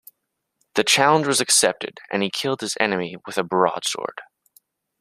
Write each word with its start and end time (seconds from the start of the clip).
The 0.73 0.83
challenge 0.83 1.27
was 1.27 1.41
accepted, 1.41 1.99
and 2.11 2.23
he 2.23 2.31
killed 2.31 2.61
his 2.61 2.75
enemy 2.79 3.17
with 3.27 3.37
a 3.37 3.43
broad 3.43 3.85
sword. 3.85 4.21